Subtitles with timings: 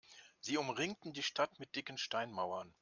[0.39, 2.73] Sie umringten die Stadt mit dicken Steinmauern.